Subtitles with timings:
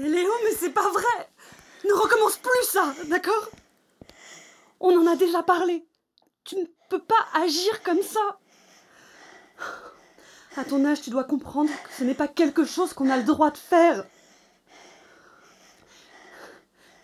[0.00, 1.30] Mais Léo, mais c'est pas vrai
[1.84, 3.50] Ne recommence plus ça, d'accord?
[4.80, 5.86] On en a déjà parlé.
[6.44, 8.38] Tu ne peux pas agir comme ça.
[10.56, 13.24] À ton âge, tu dois comprendre que ce n'est pas quelque chose qu'on a le
[13.24, 14.06] droit de faire.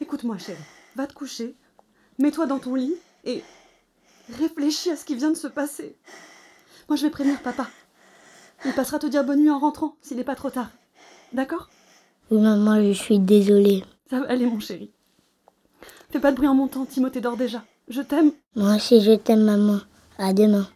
[0.01, 0.59] Écoute-moi, chérie.
[0.95, 1.55] Va te coucher.
[2.19, 2.95] Mets-toi dans ton lit
[3.25, 3.43] et
[4.39, 5.97] réfléchis à ce qui vient de se passer.
[6.89, 7.69] Moi, je vais prévenir papa.
[8.65, 10.71] Il passera te dire bonne nuit en rentrant, s'il n'est pas trop tard.
[11.33, 11.69] D'accord?
[12.31, 13.85] Oui, maman, je suis désolée.
[14.09, 14.91] Ça va aller, mon chéri.
[16.11, 17.65] Fais pas de bruit en montant, Timothée dort déjà.
[17.89, 18.33] Je t'aime.
[18.55, 19.81] Moi aussi, je t'aime, maman.
[20.19, 20.67] À demain.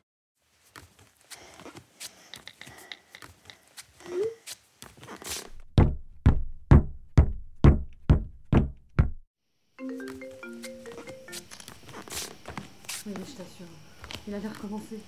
[14.26, 15.00] Il avait recommencé.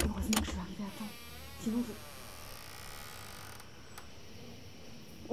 [0.00, 1.10] Heureusement que je suis arrivée à temps.
[1.62, 1.92] Sinon, je...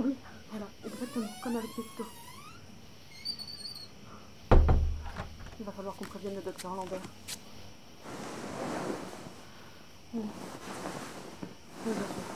[0.02, 0.15] Oui,
[0.49, 2.07] voilà, exactement, comme avec photos.
[5.59, 6.99] Il va falloir qu'on prévienne le docteur Lambert.
[10.15, 10.23] Oui,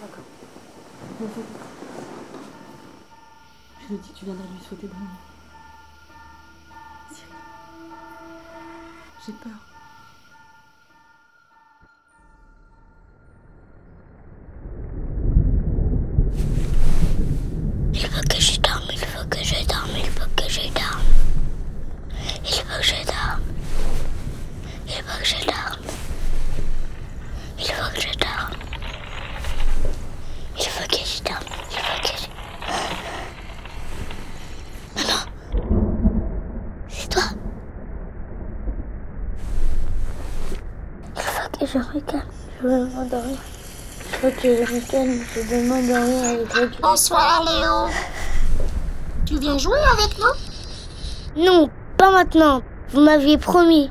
[0.01, 0.23] d'accord.
[3.81, 5.07] Je lui dit que tu viendrais lui souhaiter bonne nuit.
[7.13, 7.31] Cyril,
[9.25, 9.51] j'ai peur.
[17.93, 21.01] Il faut que je dorme, il faut que je dorme, il faut que je dorme.
[22.45, 23.41] Il faut que je dorme.
[24.87, 25.81] Il faut que je dorme.
[27.59, 28.53] Il faut que je dorme.
[30.59, 31.45] Il faut que je dorme.
[31.71, 32.27] Il faut que je...
[34.95, 35.21] Maman
[36.89, 37.23] C'est toi
[41.15, 42.29] Il faut que je me calme.
[44.23, 46.23] Je m'endormir
[46.55, 47.89] avec Bonsoir Léo.
[49.25, 51.43] Tu viens jouer avec nous?
[51.43, 52.61] Non, pas maintenant.
[52.89, 53.89] Vous m'aviez promis.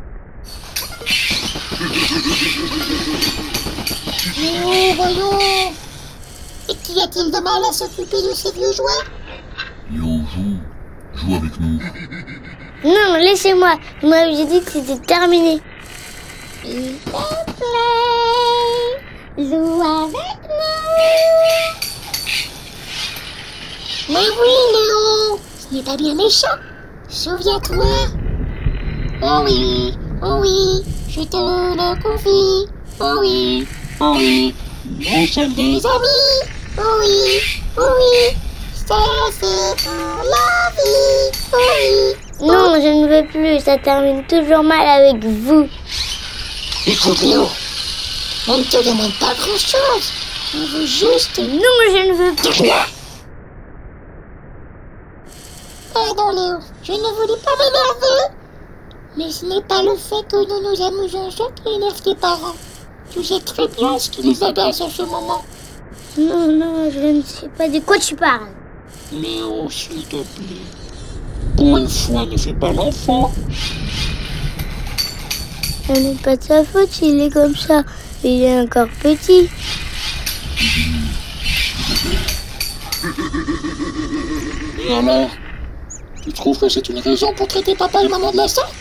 [4.38, 5.38] Léo, voyons.
[6.68, 9.04] Et qu'y a-t-il de mal à s'occuper de ces vieux jouets?
[9.90, 10.58] Léo, joue.
[11.14, 11.78] Joue avec nous.
[12.84, 13.76] Non, laissez-moi.
[14.02, 15.60] Vous m'aviez dit que c'était terminé.
[16.62, 17.95] S'il te plaît,
[19.38, 20.96] joue avec nous.
[24.08, 26.58] Mais oui Léo, ce n'est pas bien méchant.
[27.08, 27.84] Souviens-toi.
[29.22, 32.70] Oh oui, oh oui, je te le confie.
[33.00, 33.66] Oh oui,
[34.00, 34.54] oh oui,
[34.86, 36.42] nous sommes des amis.
[36.78, 37.40] Oh oui,
[37.78, 38.36] oh oui,
[38.74, 38.96] ça
[39.32, 41.30] c'est pour la vie.
[41.52, 42.46] Oh oui.
[42.46, 43.60] Non, je ne veux plus.
[43.64, 45.66] Ça termine toujours mal avec vous.
[46.86, 47.48] Écoute Léo,
[48.48, 50.12] on ne te demande pas grand-chose.
[50.54, 51.38] On veut juste...
[51.38, 52.50] Non, je ne veux plus.
[52.50, 52.76] Tais-toi
[55.92, 58.34] Pardon Léo, je ne voulais pas m'énerver.
[59.16, 62.54] Mais ce n'est pas le fait que nous nous amusons qui énerve tes parents.
[63.10, 65.42] Tu sais très bien ce qui les agace en ce moment.
[66.18, 68.48] Non, non, je ne sais pas de quoi tu parles.
[69.12, 70.66] Léo, s'il te plaît.
[71.56, 73.32] Pour une fois, ne fais pas l'enfant.
[75.86, 77.82] Ce n'est pas de sa faute, il est comme ça.
[78.28, 79.48] Il est encore petit.
[84.88, 85.30] Et alors?
[86.24, 88.74] Tu trouves que c'est une raison pour traiter papa et maman de la sorte?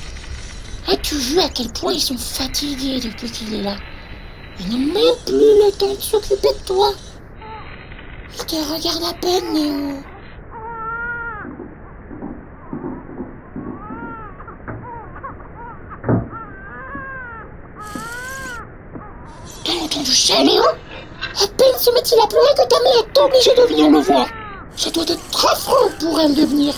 [0.92, 3.75] As-tu vu à quel point ils sont fatigués depuis qu'il est là?
[4.60, 6.92] Ils n'ont même plus le temps de s'occuper de toi.
[8.40, 10.02] Ils te regardent à peine, Léo.
[19.64, 20.62] T'as entendu ça, Léo
[21.86, 24.28] À peine se met-il à pleurer que ta mère est obligée de venir le voir.
[24.76, 26.74] Ça doit être affreux pour elle de venir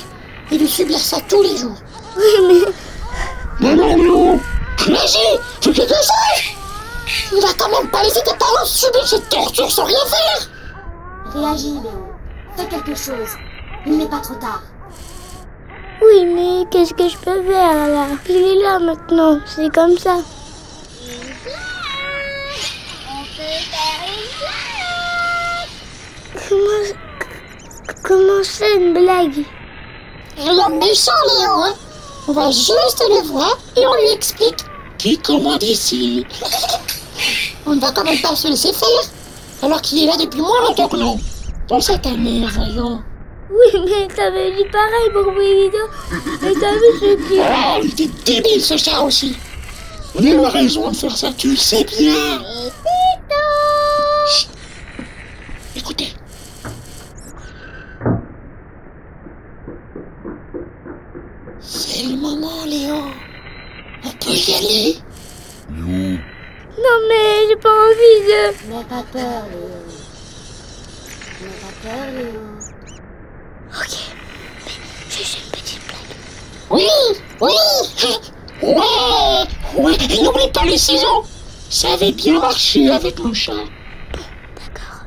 [0.51, 1.77] et de subir ça tous les jours.
[2.17, 2.23] Oui,
[3.59, 4.39] mais Mais non, Léo
[4.79, 6.11] Réagis Fais quelque chose
[7.31, 10.49] Il va quand même pas laisser tes parents subir cette torture sans rien faire
[11.33, 12.07] Réagis, Léo.
[12.55, 13.37] Fais quelque chose.
[13.85, 14.61] Il n'est pas trop tard.
[16.01, 18.07] Oui, mais qu'est-ce que je peux faire là?
[18.27, 20.17] Il est là maintenant, c'est comme ça.
[26.47, 29.45] Comment, comment c'est une blague?
[30.45, 31.73] Alors méchant Léo, hein
[32.27, 34.57] On va juste le voir et on lui explique
[34.97, 36.25] qui commande ici?
[37.65, 39.11] On ne va quand même pas se laisser faire,
[39.61, 41.19] alors qu'il est là depuis moins longtemps que nous.
[41.67, 43.01] Pense à ta mère, voyons.
[43.49, 45.77] Oui, mais t'avais dit pareil pour Brigido.
[46.43, 47.39] Et t'as vu ce qui...
[47.39, 49.35] Oh, il était débile ce chat aussi.
[50.19, 52.41] Léo a raison de faire ça, tu le sais bien.
[61.61, 62.95] C'est le moment, Léo.
[64.03, 64.97] On peut y aller?
[65.69, 66.17] Léo,
[66.77, 68.69] Non mais j'ai pas envie de...
[68.69, 69.69] N'aie pas peur, Léo.
[71.41, 72.41] N'aie pas peur, Léo.
[73.69, 73.93] Ok,
[74.65, 74.71] mais
[75.09, 76.15] juste une petite blague.
[76.69, 76.87] Oui,
[77.41, 77.55] oui.
[78.61, 79.97] Ouais, ouais.
[80.09, 81.25] Et n'oublie pas les ciseaux.
[81.69, 83.51] Ça avait bien marché avec le chat.
[83.51, 85.03] D'accord.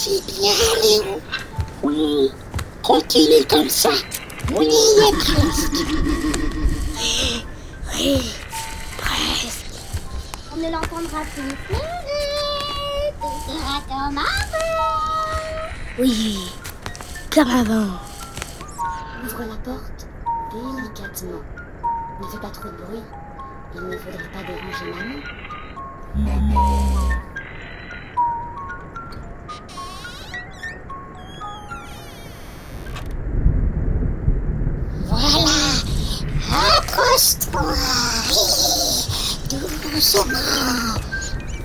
[0.00, 0.22] C'est
[1.82, 2.30] Oui.
[2.82, 3.90] Continue comme ça.
[4.54, 5.72] On y est presque.
[8.00, 8.32] Oui,
[8.96, 9.64] presque.
[10.52, 13.14] On ne l'entendra plus pleurer.
[13.20, 15.68] Tout sera comme avant.
[15.98, 16.38] Oui,
[17.34, 17.98] comme avant.
[19.24, 20.06] Ouvre la porte
[20.52, 21.42] délicatement.
[22.20, 23.02] Ne fais pas trop de bruit.
[23.74, 26.54] Il ne faudrait pas déranger maman.
[26.54, 27.07] maman.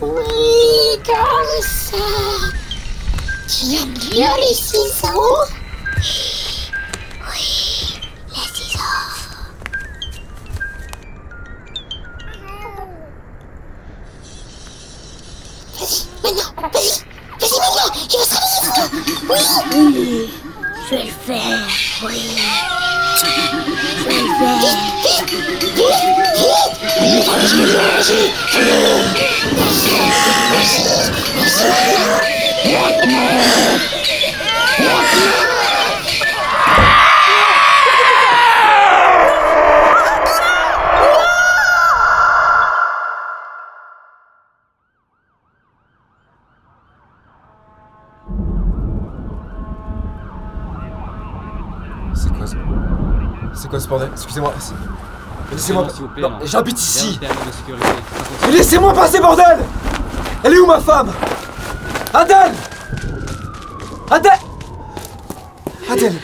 [0.02, 1.98] Oui, comme ça.
[3.48, 5.46] Tu aimes bien les ciseaux
[8.32, 8.80] Les ciseaux.
[15.80, 16.94] Vas-y, maintenant, vas-y.
[17.40, 17.90] Vas-y, maintenant.
[17.96, 18.38] Il va se
[19.70, 19.98] réveiller.
[20.10, 20.30] Oui,
[20.90, 21.68] je vais le faire.
[22.06, 22.83] Oui.
[52.16, 52.56] C'est quoi ce...
[53.54, 54.10] C'est quoi ce bordel?
[54.14, 54.54] Excusez-moi.
[55.54, 55.88] Laissez-moi...
[56.18, 56.40] non.
[56.44, 57.20] j'habite ici.
[58.52, 59.60] laissez-moi passer, bordel!
[60.44, 61.12] Elle est où ma femme?
[62.14, 62.54] Adèle!
[64.12, 64.32] Adèle!
[65.90, 66.16] Adèle!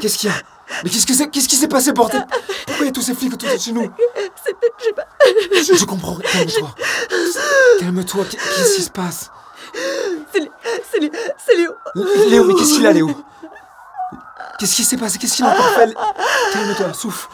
[0.00, 0.36] Qu'est-ce qu'il y a?
[0.84, 2.26] Mais qu'est-ce que c'est Qu'est-ce qui s'est passé, bordel?
[2.66, 3.92] Pourquoi il y a tous ces flics autour de chez nous?
[5.54, 6.16] Je, je comprends.
[6.16, 6.74] Calme-toi.
[7.80, 8.24] Calme-toi.
[8.30, 9.30] Qu'est- Qu'est-ce qui se passe?
[10.32, 10.50] C'est Lé-
[10.90, 11.12] c'est Lé-
[11.46, 11.72] c'est Léo.
[12.28, 13.10] Léo, mais qu'est-ce qu'il a, Léo?
[14.58, 15.18] Qu'est-ce qui s'est passé?
[15.18, 15.94] Qu'est-ce qu'il a encore fait?
[16.52, 17.28] Calme-toi, souffle.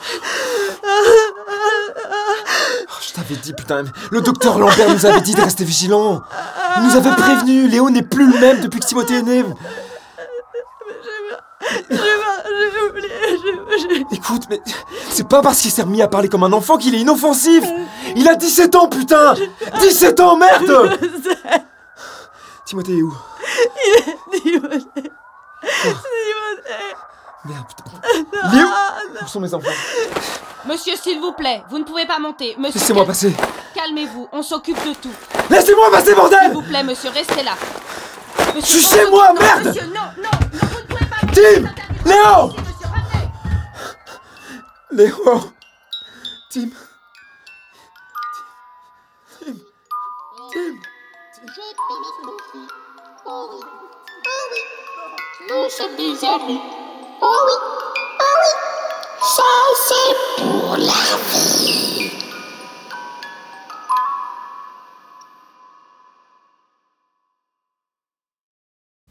[2.91, 6.23] Oh, je t'avais dit, putain, le docteur Lambert nous avait dit de rester vigilant.
[6.79, 7.69] Il nous avait prévenu.
[7.69, 9.45] Léo n'est plus le même depuis que Timothée est né.
[11.91, 13.09] J'ai oublié.
[13.79, 14.61] j'ai- Écoute, mais
[15.11, 17.65] c'est pas parce qu'il s'est remis à parler comme un enfant qu'il est inoffensif.
[18.17, 19.35] Il a 17 ans, putain
[19.81, 20.99] 17 ans, merde
[22.65, 23.15] Timothée est où?
[24.33, 24.79] Timothée.
[25.05, 25.09] Oh.
[25.65, 26.01] Timothée.
[27.45, 27.85] Merde, putain.
[28.57, 28.67] Léo?
[29.23, 29.69] Où sont mes enfants?
[30.69, 32.55] Monsieur, s'il vous plaît, vous ne pouvez pas monter.
[32.59, 33.35] Monsieur, Laissez-moi cal- passer.
[33.75, 35.11] calmez-vous, on s'occupe de tout.
[35.51, 37.53] Laissez-moi passer, S'il bordel vous plaît, monsieur, restez là.
[38.55, 40.23] Monsieur, Je suis chez moi, non, merde Monsieur, non, non,
[40.53, 41.17] non, vous ne pouvez pas.
[41.33, 41.63] Tim
[42.11, 42.89] Léo Monsieur.
[44.91, 45.41] Léo
[46.51, 46.69] Tim
[49.41, 49.55] Tim
[50.53, 50.75] Tim
[51.47, 52.69] Je t'aime, Sophie.
[53.27, 53.61] Oh oui.
[54.27, 54.61] Oh oui.
[55.51, 56.61] Nous sommes des amis.
[57.23, 57.88] Oh oui.
[59.29, 59.35] Oui.
[59.37, 59.43] Ça,
[59.89, 60.87] c'est pour la
[61.33, 62.11] vie.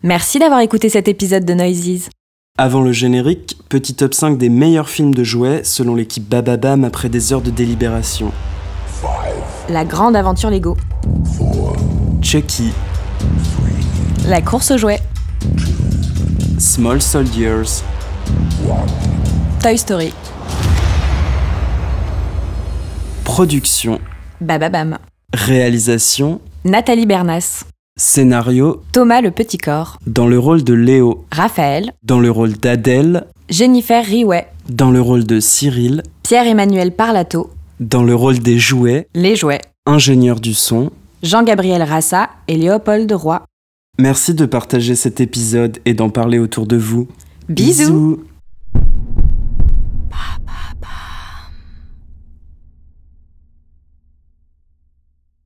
[0.03, 2.09] Merci d'avoir écouté cet épisode de Noises.
[2.57, 7.09] Avant le générique, petit top 5 des meilleurs films de jouets selon l'équipe Bababam après
[7.09, 8.31] des heures de délibération.
[9.69, 10.77] La grande aventure Lego.
[12.21, 12.71] Chucky,
[14.27, 15.01] La course aux jouets.
[16.57, 17.83] Small Soldiers,
[19.61, 20.13] Toy Story.
[23.23, 23.99] Production,
[24.41, 24.97] Bababam.
[25.33, 27.63] réalisation, Nathalie Bernas.
[27.99, 29.97] scénario, Thomas le Petit Corps.
[30.07, 31.91] dans le rôle de Léo, Raphaël.
[32.03, 34.47] dans le rôle d'Adèle, Jennifer Riouet.
[34.69, 37.49] dans le rôle de Cyril, Pierre-Emmanuel Parlato.
[37.79, 39.61] dans le rôle des jouets, Les jouets.
[39.85, 40.91] ingénieur du son.
[41.23, 43.43] Jean-Gabriel Rassa et Léopold Roy.
[43.99, 47.07] Merci de partager cet épisode et d'en parler autour de vous.
[47.49, 47.83] Bisous.
[47.83, 48.19] Bisous.
[50.09, 50.46] Pop.